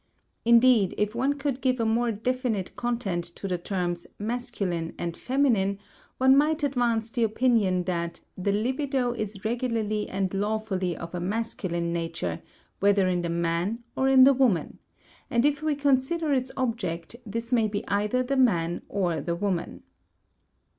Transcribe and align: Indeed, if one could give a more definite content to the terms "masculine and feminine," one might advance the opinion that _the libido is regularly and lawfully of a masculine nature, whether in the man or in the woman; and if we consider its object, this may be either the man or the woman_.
Indeed, 0.45 0.95
if 0.97 1.13
one 1.13 1.33
could 1.33 1.61
give 1.61 1.79
a 1.79 1.85
more 1.85 2.11
definite 2.11 2.75
content 2.75 3.23
to 3.35 3.47
the 3.47 3.59
terms 3.59 4.07
"masculine 4.17 4.95
and 4.97 5.15
feminine," 5.15 5.77
one 6.17 6.35
might 6.35 6.63
advance 6.63 7.11
the 7.11 7.21
opinion 7.21 7.83
that 7.83 8.19
_the 8.35 8.51
libido 8.51 9.11
is 9.11 9.45
regularly 9.45 10.09
and 10.09 10.33
lawfully 10.33 10.97
of 10.97 11.13
a 11.13 11.19
masculine 11.19 11.93
nature, 11.93 12.41
whether 12.79 13.07
in 13.07 13.21
the 13.21 13.29
man 13.29 13.83
or 13.95 14.07
in 14.09 14.23
the 14.23 14.33
woman; 14.33 14.79
and 15.29 15.45
if 15.45 15.61
we 15.61 15.75
consider 15.75 16.33
its 16.33 16.49
object, 16.57 17.15
this 17.23 17.51
may 17.51 17.67
be 17.67 17.87
either 17.87 18.23
the 18.23 18.37
man 18.37 18.81
or 18.89 19.21
the 19.21 19.37
woman_. 19.37 19.81